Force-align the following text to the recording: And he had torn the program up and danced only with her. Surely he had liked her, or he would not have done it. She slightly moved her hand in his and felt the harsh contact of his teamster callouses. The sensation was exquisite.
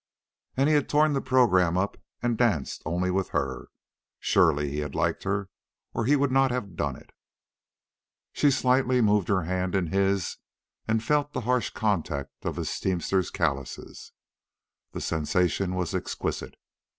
And 0.57 0.67
he 0.67 0.73
had 0.73 0.89
torn 0.89 1.13
the 1.13 1.21
program 1.21 1.77
up 1.77 1.95
and 2.23 2.35
danced 2.35 2.81
only 2.87 3.11
with 3.11 3.29
her. 3.29 3.67
Surely 4.19 4.71
he 4.71 4.79
had 4.79 4.95
liked 4.95 5.25
her, 5.25 5.47
or 5.93 6.05
he 6.05 6.15
would 6.15 6.31
not 6.31 6.49
have 6.49 6.75
done 6.75 6.95
it. 6.95 7.11
She 8.33 8.49
slightly 8.49 8.99
moved 8.99 9.27
her 9.27 9.43
hand 9.43 9.75
in 9.75 9.91
his 9.91 10.37
and 10.87 11.03
felt 11.03 11.33
the 11.33 11.41
harsh 11.41 11.69
contact 11.69 12.31
of 12.45 12.55
his 12.55 12.79
teamster 12.79 13.21
callouses. 13.21 14.11
The 14.91 15.01
sensation 15.01 15.75
was 15.75 15.93
exquisite. 15.93 16.55